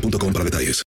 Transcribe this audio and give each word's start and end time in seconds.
para 0.00 0.44
detalles. 0.44 0.82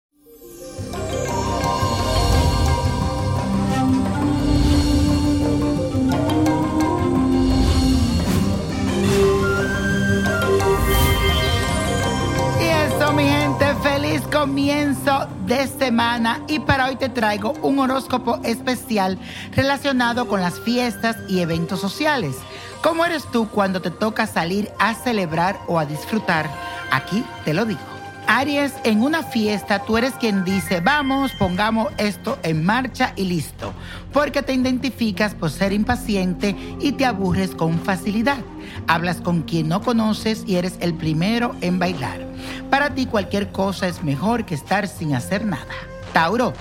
Y 12.59 12.65
eso, 12.65 13.13
mi 13.13 13.23
gente, 13.23 13.65
feliz 13.81 14.21
comienzo 14.31 15.27
de 15.45 15.67
semana. 15.67 16.41
Y 16.47 16.59
para 16.59 16.87
hoy 16.87 16.95
te 16.97 17.09
traigo 17.09 17.53
un 17.61 17.79
horóscopo 17.79 18.39
especial 18.43 19.17
relacionado 19.53 20.27
con 20.27 20.41
las 20.41 20.59
fiestas 20.59 21.15
y 21.29 21.39
eventos 21.39 21.79
sociales. 21.79 22.35
¿Cómo 22.83 23.05
eres 23.05 23.23
tú 23.31 23.47
cuando 23.49 23.81
te 23.81 23.89
toca 23.89 24.27
salir 24.27 24.69
a 24.79 24.93
celebrar 24.93 25.59
o 25.67 25.79
a 25.79 25.85
disfrutar? 25.85 26.49
Aquí 26.91 27.23
te 27.43 27.53
lo 27.53 27.65
digo. 27.65 27.96
Aries, 28.29 28.73
en 28.83 29.01
una 29.01 29.23
fiesta 29.23 29.79
tú 29.79 29.97
eres 29.97 30.11
quien 30.13 30.43
dice, 30.43 30.81
vamos, 30.81 31.31
pongamos 31.39 31.87
esto 31.97 32.37
en 32.43 32.65
marcha 32.65 33.13
y 33.15 33.23
listo, 33.23 33.73
porque 34.11 34.43
te 34.43 34.53
identificas 34.53 35.33
por 35.33 35.49
ser 35.49 35.71
impaciente 35.71 36.53
y 36.81 36.91
te 36.91 37.05
aburres 37.05 37.55
con 37.55 37.79
facilidad. 37.79 38.39
Hablas 38.85 39.21
con 39.21 39.43
quien 39.43 39.69
no 39.69 39.81
conoces 39.81 40.43
y 40.45 40.57
eres 40.57 40.75
el 40.81 40.93
primero 40.93 41.55
en 41.61 41.79
bailar. 41.79 42.27
Para 42.69 42.93
ti 42.93 43.05
cualquier 43.05 43.51
cosa 43.53 43.87
es 43.87 44.03
mejor 44.03 44.45
que 44.45 44.55
estar 44.55 44.89
sin 44.89 45.15
hacer 45.15 45.45
nada. 45.45 45.65
Tauro, 46.11 46.53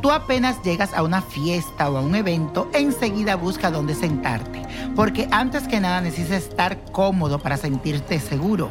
tú 0.00 0.10
apenas 0.10 0.62
llegas 0.62 0.94
a 0.94 1.02
una 1.02 1.22
fiesta 1.22 1.90
o 1.90 1.96
a 1.96 2.00
un 2.00 2.14
evento, 2.14 2.68
enseguida 2.72 3.36
busca 3.36 3.70
dónde 3.70 3.94
sentarte, 3.94 4.62
porque 4.96 5.28
antes 5.30 5.68
que 5.68 5.80
nada 5.80 6.00
necesitas 6.00 6.44
estar 6.44 6.84
cómodo 6.92 7.38
para 7.38 7.56
sentirte 7.56 8.20
seguro. 8.20 8.70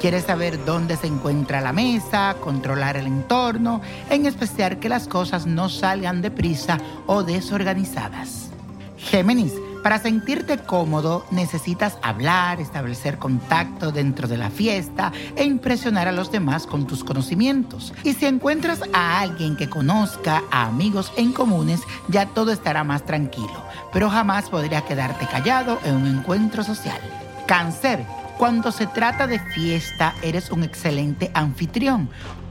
Quieres 0.00 0.24
saber 0.24 0.64
dónde 0.64 0.96
se 0.96 1.06
encuentra 1.06 1.60
la 1.60 1.72
mesa, 1.72 2.36
controlar 2.40 2.96
el 2.96 3.06
entorno, 3.06 3.80
en 4.08 4.26
especial 4.26 4.78
que 4.78 4.88
las 4.88 5.08
cosas 5.08 5.46
no 5.46 5.68
salgan 5.68 6.22
deprisa 6.22 6.78
o 7.06 7.22
desorganizadas. 7.22 8.50
Géminis, 8.96 9.54
para 9.82 9.98
sentirte 9.98 10.58
cómodo 10.58 11.24
necesitas 11.30 11.98
hablar, 12.02 12.60
establecer 12.60 13.18
contacto 13.18 13.92
dentro 13.92 14.28
de 14.28 14.36
la 14.36 14.50
fiesta 14.50 15.12
e 15.36 15.44
impresionar 15.44 16.08
a 16.08 16.12
los 16.12 16.30
demás 16.30 16.66
con 16.66 16.86
tus 16.86 17.04
conocimientos. 17.04 17.92
Y 18.04 18.14
si 18.14 18.26
encuentras 18.26 18.80
a 18.92 19.20
alguien 19.20 19.56
que 19.56 19.70
conozca 19.70 20.42
a 20.50 20.66
amigos 20.66 21.12
en 21.16 21.32
comunes, 21.32 21.80
ya 22.08 22.26
todo 22.26 22.52
estará 22.52 22.84
más 22.84 23.04
tranquilo. 23.04 23.64
Pero 23.92 24.10
jamás 24.10 24.50
podría 24.50 24.82
quedarte 24.82 25.26
callado 25.26 25.78
en 25.84 25.96
un 25.96 26.06
encuentro 26.06 26.62
social. 26.62 27.00
Cáncer, 27.46 28.04
cuando 28.38 28.72
se 28.72 28.86
trata 28.86 29.26
de 29.26 29.38
fiesta, 29.38 30.14
eres 30.22 30.50
un 30.50 30.62
excelente 30.62 31.30
anfitrión 31.34 32.08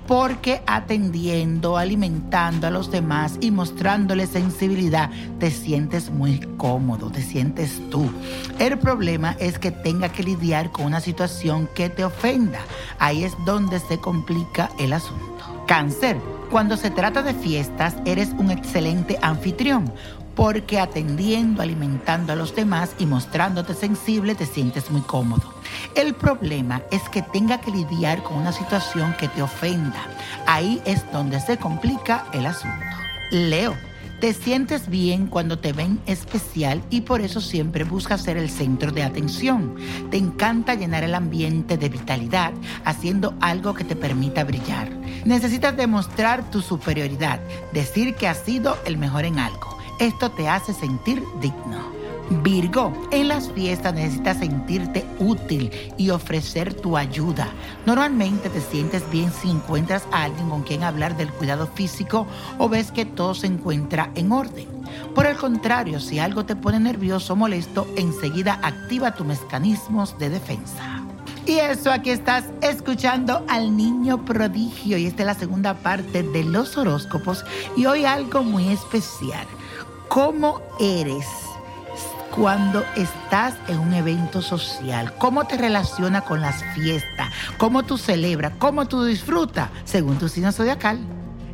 porque 0.09 0.64
atendiendo, 0.66 1.78
alimentando 1.78 2.66
a 2.66 2.72
los 2.72 2.90
demás 2.90 3.38
y 3.42 3.52
mostrándoles 3.52 4.30
sensibilidad, 4.30 5.12
te 5.38 5.52
sientes 5.52 6.09
muy 6.09 6.40
cómodo, 6.58 7.12
te 7.12 7.22
sientes 7.22 7.80
tú. 7.92 8.09
El 8.58 8.80
problema 8.80 9.36
es 9.40 9.59
que 9.59 9.70
tenga 9.70 10.09
que 10.09 10.24
lidiar 10.24 10.72
con 10.72 10.86
una 10.86 11.00
situación 11.00 11.70
que 11.75 11.90
te 11.90 12.03
ofenda. 12.03 12.58
Ahí 12.97 13.24
es 13.24 13.34
donde 13.46 13.78
se 13.78 14.00
complica 14.00 14.72
el 14.80 14.94
asunto. 14.94 15.64
Cáncer, 15.68 16.18
cuando 16.50 16.76
se 16.76 16.90
trata 16.90 17.22
de 17.22 17.36
fiestas, 17.36 17.96
eres 18.03 18.30
un 18.30 18.50
excelente 18.50 19.20
anfitrión 19.22 19.94
porque 20.40 20.80
atendiendo, 20.80 21.62
alimentando 21.62 22.32
a 22.32 22.36
los 22.38 22.56
demás 22.56 22.92
y 22.98 23.06
mostrándote 23.06 23.74
sensible 23.74 24.36
te 24.36 24.46
sientes 24.46 24.90
muy 24.90 25.02
cómodo. 25.02 25.54
El 25.96 26.16
problema 26.16 26.82
es 26.92 27.10
que 27.10 27.22
tenga 27.22 27.60
que 27.60 27.72
lidiar 27.72 28.24
con 28.24 28.38
una 28.38 28.54
situación 28.54 29.14
que 29.20 29.28
te 29.28 29.42
ofenda. 29.42 30.02
Ahí 30.48 30.82
es 30.86 31.04
donde 31.12 31.42
se 31.42 31.58
complica 31.58 32.26
el 32.32 32.46
asunto. 32.46 32.86
Leo. 33.32 33.76
Te 34.22 34.34
sientes 34.34 34.88
bien 34.88 35.28
cuando 35.28 35.60
te 35.60 35.74
ven 35.74 36.00
especial 36.06 36.82
y 36.90 37.02
por 37.02 37.20
eso 37.20 37.42
siempre 37.42 37.84
buscas 37.84 38.22
ser 38.22 38.38
el 38.38 38.50
centro 38.50 38.94
de 38.94 39.04
atención. 39.04 39.76
Te 40.10 40.16
encanta 40.16 40.76
llenar 40.76 41.04
el 41.04 41.16
ambiente 41.16 41.78
de 41.78 41.90
vitalidad 41.90 42.54
haciendo 42.86 43.34
algo 43.42 43.74
que 43.74 43.84
te 43.84 43.98
permita 43.98 44.46
brillar. 44.46 44.90
Necesitas 45.26 45.76
demostrar 45.76 46.50
tu 46.50 46.62
superioridad, 46.62 47.42
decir 47.74 48.16
que 48.16 48.30
has 48.30 48.40
sido 48.40 48.78
el 48.86 48.98
mejor 48.98 49.26
en 49.26 49.40
algo. 49.40 49.69
Esto 50.00 50.32
te 50.32 50.48
hace 50.48 50.74
sentir 50.74 51.22
digno. 51.42 52.00
Virgo, 52.42 52.94
en 53.12 53.28
las 53.28 53.52
fiestas 53.52 53.94
necesitas 53.94 54.38
sentirte 54.38 55.06
útil 55.20 55.72
y 55.98 56.12
ofrecer 56.12 56.74
tu 56.74 56.96
ayuda. 56.96 57.50
Normalmente 57.86 58.50
te 58.50 58.62
sientes 58.62 59.04
bien 59.12 59.30
si 59.34 59.50
encuentras 59.50 60.04
a 60.12 60.23
alguien 60.23 60.50
con 60.50 60.64
quien 60.64 60.84
hablar 60.84 61.18
del 61.18 61.29
cuidado 61.34 61.68
físico 61.68 62.28
o 62.58 62.70
ves 62.70 62.91
que 62.94 63.03
todo 63.03 63.34
se 63.34 63.47
encuentra 63.47 64.12
en 64.16 64.32
orden. 64.32 64.68
Por 65.14 65.26
el 65.26 65.35
contrario, 65.35 66.00
si 66.00 66.20
algo 66.20 66.46
te 66.46 66.56
pone 66.56 66.79
nervioso 66.79 67.34
o 67.34 67.35
molesto, 67.35 67.85
enseguida 67.97 68.59
activa 68.64 69.16
tus 69.16 69.28
mecanismos 69.28 70.18
de 70.18 70.29
defensa. 70.29 71.03
Y 71.46 71.53
eso, 71.58 71.91
aquí 71.91 72.12
estás 72.12 72.46
escuchando 72.62 73.44
al 73.50 73.76
niño 73.76 74.23
prodigio 74.23 74.97
y 74.97 75.08
esta 75.08 75.23
es 75.23 75.28
la 75.28 75.34
segunda 75.34 75.73
parte 75.73 76.22
de 76.22 76.44
los 76.44 76.78
horóscopos 76.78 77.44
y 77.76 77.85
hoy 77.88 78.06
algo 78.06 78.44
muy 78.44 78.70
especial. 78.70 79.47
¿Cómo 80.09 80.61
eres? 80.79 81.26
cuando 82.35 82.84
estás 82.96 83.56
en 83.67 83.79
un 83.79 83.94
evento 83.94 84.41
social? 84.41 85.14
¿Cómo 85.17 85.46
te 85.46 85.58
relaciona 85.58 86.22
con 86.22 86.41
las 86.41 86.64
fiestas? 86.73 87.34
¿Cómo 87.58 87.84
tú 87.84 87.97
celebras? 87.97 88.53
¿Cómo 88.59 88.88
tú 88.88 89.03
disfrutas? 89.03 89.70
Según 89.84 90.17
tu 90.17 90.29
signo 90.29 90.52
zodiacal. 90.52 91.00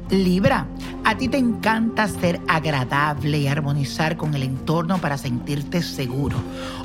Libra, 0.09 0.67
a 1.03 1.17
ti 1.17 1.27
te 1.27 1.37
encanta 1.37 2.07
ser 2.07 2.39
agradable 2.47 3.39
y 3.39 3.47
armonizar 3.47 4.15
con 4.15 4.35
el 4.35 4.43
entorno 4.43 4.99
para 4.99 5.17
sentirte 5.17 5.81
seguro 5.81 6.37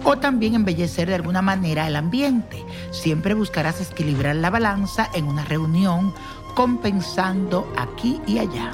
o 0.04 0.16
también 0.16 0.54
embellecer 0.54 1.08
de 1.08 1.16
alguna 1.16 1.42
manera 1.42 1.86
el 1.86 1.96
ambiente. 1.96 2.64
Siempre 2.90 3.34
buscarás 3.34 3.80
equilibrar 3.80 4.36
la 4.36 4.50
balanza 4.50 5.10
en 5.14 5.26
una 5.26 5.44
reunión 5.44 6.14
compensando 6.54 7.70
aquí 7.76 8.20
y 8.26 8.38
allá. 8.38 8.72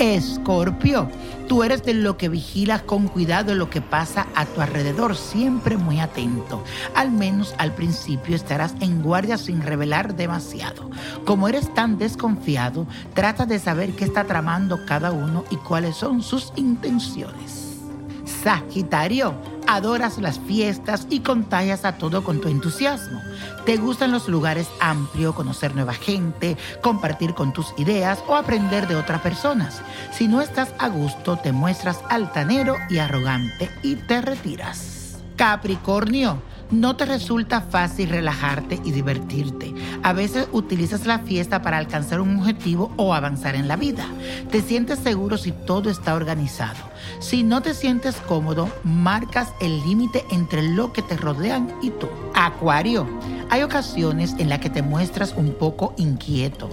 Escorpio, 0.00 1.10
tú 1.46 1.62
eres 1.62 1.82
de 1.82 1.92
lo 1.92 2.16
que 2.16 2.30
vigilas 2.30 2.80
con 2.80 3.06
cuidado 3.06 3.54
lo 3.54 3.68
que 3.68 3.82
pasa 3.82 4.26
a 4.34 4.46
tu 4.46 4.62
alrededor, 4.62 5.14
siempre 5.14 5.76
muy 5.76 6.00
atento. 6.00 6.64
Al 6.94 7.10
menos 7.10 7.54
al 7.58 7.74
principio 7.74 8.34
estarás 8.34 8.74
en 8.80 9.02
guardia 9.02 9.36
sin 9.36 9.60
revelar 9.60 10.16
demasiado. 10.16 10.88
Como 11.26 11.48
eres 11.48 11.74
tan 11.74 11.98
desconfiado, 11.98 12.86
trata 13.12 13.44
de 13.44 13.58
saber 13.58 13.94
qué 13.94 14.06
está 14.06 14.24
tramando 14.24 14.86
cada 14.86 15.12
uno 15.12 15.44
y 15.50 15.56
cuáles 15.56 15.96
son 15.96 16.22
sus 16.22 16.50
intenciones. 16.56 17.76
Sagitario, 18.24 19.34
adoras 19.70 20.18
las 20.18 20.40
fiestas 20.40 21.06
y 21.10 21.20
contagias 21.20 21.84
a 21.84 21.96
todo 21.96 22.24
con 22.24 22.40
tu 22.40 22.48
entusiasmo. 22.48 23.22
Te 23.64 23.76
gustan 23.76 24.10
los 24.10 24.28
lugares 24.28 24.68
amplios, 24.80 25.34
conocer 25.36 25.76
nueva 25.76 25.94
gente, 25.94 26.56
compartir 26.82 27.34
con 27.34 27.52
tus 27.52 27.72
ideas 27.76 28.18
o 28.26 28.34
aprender 28.34 28.88
de 28.88 28.96
otras 28.96 29.20
personas. 29.20 29.80
Si 30.12 30.26
no 30.26 30.40
estás 30.40 30.74
a 30.78 30.88
gusto, 30.88 31.36
te 31.36 31.52
muestras 31.52 32.00
altanero 32.08 32.76
y 32.88 32.98
arrogante 32.98 33.70
y 33.84 33.94
te 33.94 34.20
retiras. 34.20 35.18
Capricornio, 35.36 36.42
no 36.70 36.96
te 36.96 37.04
resulta 37.04 37.60
fácil 37.60 38.10
relajarte 38.10 38.80
y 38.84 38.92
divertirte. 38.92 39.74
A 40.02 40.12
veces 40.12 40.48
utilizas 40.52 41.06
la 41.06 41.18
fiesta 41.20 41.62
para 41.62 41.78
alcanzar 41.78 42.20
un 42.20 42.38
objetivo 42.38 42.92
o 42.96 43.14
avanzar 43.14 43.54
en 43.54 43.68
la 43.68 43.76
vida. 43.76 44.06
Te 44.50 44.62
sientes 44.62 44.98
seguro 45.00 45.36
si 45.36 45.52
todo 45.52 45.90
está 45.90 46.14
organizado. 46.14 46.78
Si 47.18 47.42
no 47.42 47.60
te 47.62 47.74
sientes 47.74 48.16
cómodo, 48.16 48.68
marcas 48.84 49.52
el 49.60 49.82
límite 49.82 50.24
entre 50.30 50.62
lo 50.62 50.92
que 50.92 51.02
te 51.02 51.16
rodean 51.16 51.72
y 51.82 51.90
tú. 51.90 52.08
Acuario, 52.34 53.06
hay 53.50 53.62
ocasiones 53.62 54.34
en 54.38 54.48
las 54.48 54.60
que 54.60 54.70
te 54.70 54.82
muestras 54.82 55.34
un 55.36 55.52
poco 55.54 55.94
inquieto 55.96 56.68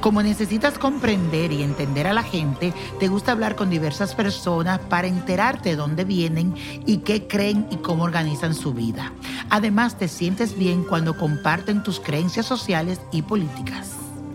como 0.00 0.22
necesitas 0.22 0.78
comprender 0.78 1.52
y 1.52 1.62
entender 1.62 2.06
a 2.06 2.14
la 2.14 2.22
gente, 2.22 2.72
te 2.98 3.08
gusta 3.08 3.32
hablar 3.32 3.56
con 3.56 3.70
diversas 3.70 4.14
personas 4.14 4.78
para 4.78 5.08
enterarte 5.08 5.70
de 5.70 5.76
dónde 5.76 6.04
vienen 6.04 6.54
y 6.86 6.98
qué 6.98 7.26
creen 7.26 7.66
y 7.70 7.76
cómo 7.76 8.04
organizan 8.04 8.54
su 8.54 8.72
vida. 8.74 9.12
Además, 9.50 9.98
te 9.98 10.08
sientes 10.08 10.56
bien 10.56 10.84
cuando 10.84 11.16
comparten 11.16 11.82
tus 11.82 12.00
creencias 12.00 12.46
sociales 12.46 13.00
y 13.12 13.22
políticas. 13.22 13.92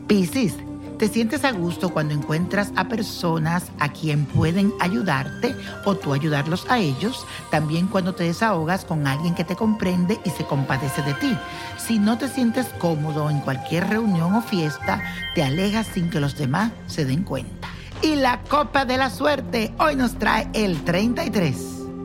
Piscis, 0.08 0.56
te 1.02 1.08
sientes 1.08 1.44
a 1.46 1.52
gusto 1.52 1.90
cuando 1.90 2.14
encuentras 2.14 2.72
a 2.76 2.88
personas 2.88 3.72
a 3.80 3.90
quien 3.90 4.28
pueden 4.28 4.72
ayudarte 4.80 5.56
o 5.84 5.96
tú 5.96 6.14
ayudarlos 6.14 6.68
a 6.70 6.78
ellos. 6.78 7.26
También 7.50 7.88
cuando 7.88 8.14
te 8.14 8.26
desahogas 8.26 8.86
con 8.86 9.08
alguien 9.08 9.34
que 9.34 9.44
te 9.44 9.56
comprende 9.56 10.20
y 10.24 10.30
se 10.30 10.46
compadece 10.46 11.02
de 11.02 11.16
ti. 11.16 11.36
Si 11.80 11.98
no 11.98 12.20
te 12.20 12.28
sientes 12.28 12.68
cómodo 12.78 13.32
en 13.32 13.40
cualquier 13.40 13.90
reunión 13.90 14.36
o 14.36 14.44
fiesta, 14.44 15.02
te 15.34 15.42
alejas 15.42 15.88
sin 15.88 16.12
que 16.12 16.20
los 16.20 16.38
demás 16.38 16.72
se 16.86 17.04
den 17.04 17.24
cuenta. 17.24 17.68
Y 18.04 18.18
la 18.18 18.40
copa 18.44 18.86
de 18.86 18.98
la 18.98 19.10
suerte 19.10 19.74
hoy 19.80 19.96
nos 19.96 20.20
trae 20.20 20.50
el 20.54 20.84
33, 20.84 21.56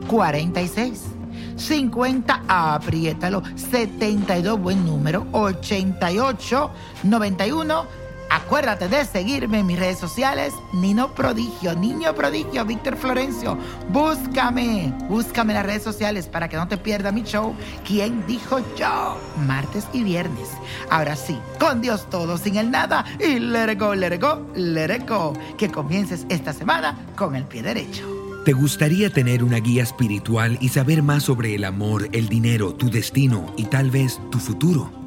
46. 0.07 1.03
50, 1.55 2.43
apriétalo, 2.47 3.43
72, 3.55 4.59
buen 4.59 4.85
número, 4.85 5.27
88, 5.33 6.71
91, 7.03 8.06
Acuérdate 8.29 8.87
de 8.87 9.05
seguirme 9.05 9.59
en 9.59 9.65
mis 9.65 9.79
redes 9.79 9.99
sociales, 9.99 10.53
Nino 10.73 11.13
Prodigio, 11.13 11.75
Niño 11.75 12.13
Prodigio, 12.13 12.65
Víctor 12.65 12.97
Florencio. 12.97 13.57
Búscame, 13.89 14.93
búscame 15.07 15.53
en 15.53 15.57
las 15.57 15.65
redes 15.65 15.83
sociales 15.83 16.27
para 16.27 16.49
que 16.49 16.57
no 16.57 16.67
te 16.67 16.77
pierda 16.77 17.11
mi 17.11 17.23
show. 17.23 17.55
¿Quién 17.85 18.25
dijo 18.27 18.59
yo? 18.77 19.17
Martes 19.45 19.87
y 19.93 20.03
viernes. 20.03 20.49
Ahora 20.89 21.15
sí, 21.15 21.37
con 21.59 21.81
Dios 21.81 22.09
todo, 22.09 22.37
sin 22.37 22.57
el 22.57 22.69
nada. 22.69 23.05
Y 23.19 23.39
let 23.39 23.71
it 23.71 23.79
go, 23.79 23.95
let 23.95 24.19
go, 24.19 24.45
go. 25.07 25.33
Que 25.57 25.69
comiences 25.71 26.25
esta 26.29 26.53
semana 26.53 26.97
con 27.15 27.35
el 27.35 27.45
pie 27.45 27.63
derecho. 27.63 28.03
¿Te 28.43 28.53
gustaría 28.53 29.09
tener 29.09 29.43
una 29.43 29.57
guía 29.57 29.83
espiritual 29.83 30.57
y 30.61 30.69
saber 30.69 31.03
más 31.03 31.23
sobre 31.23 31.55
el 31.55 31.65
amor, 31.65 32.07
el 32.13 32.29
dinero, 32.29 32.73
tu 32.73 32.89
destino 32.89 33.53
y 33.57 33.65
tal 33.65 33.91
vez 33.91 34.21
tu 34.31 34.39
futuro? 34.39 35.06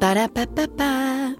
Ba-da-ba-ba-ba. 0.00 1.39